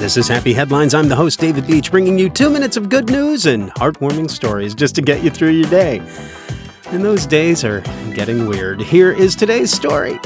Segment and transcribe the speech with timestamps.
[0.00, 0.94] This is Happy Headlines.
[0.94, 4.74] I'm the host, David Beach, bringing you two minutes of good news and heartwarming stories
[4.74, 6.00] just to get you through your day.
[6.86, 7.82] And those days are
[8.14, 8.80] getting weird.
[8.80, 10.18] Here is today's story.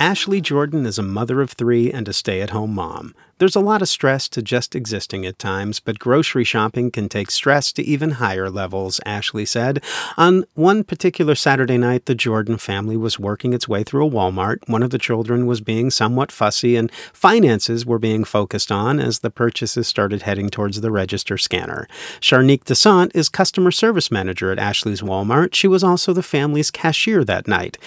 [0.00, 3.14] Ashley Jordan is a mother of three and a stay at home mom.
[3.38, 7.32] There's a lot of stress to just existing at times, but grocery shopping can take
[7.32, 9.82] stress to even higher levels, Ashley said.
[10.16, 14.58] On one particular Saturday night, the Jordan family was working its way through a Walmart.
[14.68, 19.18] One of the children was being somewhat fussy, and finances were being focused on as
[19.18, 21.88] the purchases started heading towards the register scanner.
[22.20, 25.54] Charnique Desant is customer service manager at Ashley's Walmart.
[25.54, 27.78] She was also the family's cashier that night.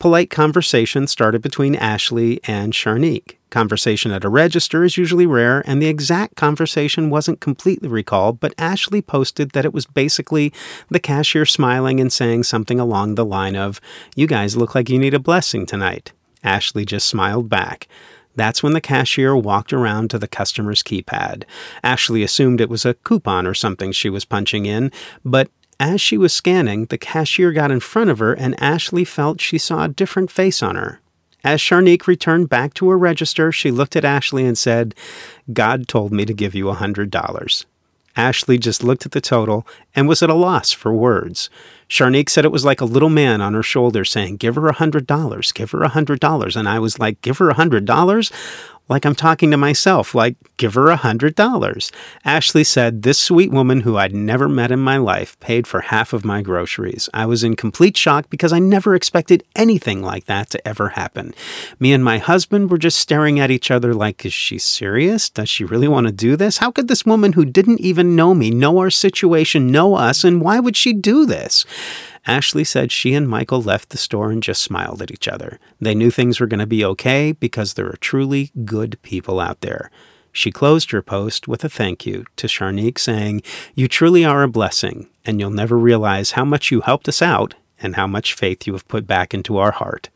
[0.00, 3.38] Polite conversation started between Ashley and Charnique.
[3.48, 8.54] Conversation at a register is usually rare, and the exact conversation wasn't completely recalled, but
[8.58, 10.52] Ashley posted that it was basically
[10.90, 13.80] the cashier smiling and saying something along the line of,
[14.14, 16.12] You guys look like you need a blessing tonight.
[16.44, 17.88] Ashley just smiled back.
[18.34, 21.44] That's when the cashier walked around to the customer's keypad.
[21.82, 24.92] Ashley assumed it was a coupon or something she was punching in,
[25.24, 25.48] but
[25.80, 29.56] as she was scanning, the cashier got in front of her and Ashley felt she
[29.56, 31.00] saw a different face on her.
[31.44, 34.94] As Charnique returned back to her register, she looked at Ashley and said,
[35.52, 37.64] God told me to give you a $100.
[38.16, 41.50] Ashley just looked at the total and was at a loss for words.
[41.86, 44.74] Charnique said it was like a little man on her shoulder saying, Give her a
[44.74, 46.56] $100, give her a $100.
[46.56, 48.32] And I was like, Give her a $100?
[48.88, 51.90] Like I'm talking to myself, like, give her a hundred dollars.
[52.24, 56.12] Ashley said, This sweet woman who I'd never met in my life paid for half
[56.12, 57.08] of my groceries.
[57.12, 61.34] I was in complete shock because I never expected anything like that to ever happen.
[61.80, 65.30] Me and my husband were just staring at each other like, Is she serious?
[65.30, 66.58] Does she really want to do this?
[66.58, 70.40] How could this woman who didn't even know me know our situation, know us, and
[70.40, 71.64] why would she do this?
[72.26, 75.60] Ashley said she and Michael left the store and just smiled at each other.
[75.80, 79.60] They knew things were going to be okay because there are truly good people out
[79.60, 79.90] there.
[80.32, 83.42] She closed her post with a thank you to Charnique, saying,
[83.74, 87.54] You truly are a blessing, and you'll never realize how much you helped us out
[87.80, 90.10] and how much faith you have put back into our heart.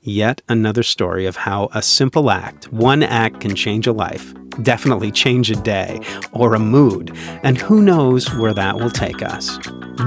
[0.00, 5.10] Yet another story of how a simple act, one act, can change a life, definitely
[5.10, 6.00] change a day
[6.32, 9.58] or a mood, and who knows where that will take us.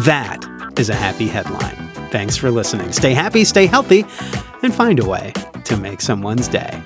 [0.05, 0.43] That
[0.79, 1.75] is a happy headline.
[2.11, 2.91] Thanks for listening.
[2.91, 4.05] Stay happy, stay healthy,
[4.61, 5.33] and find a way
[5.65, 6.81] to make someone's day.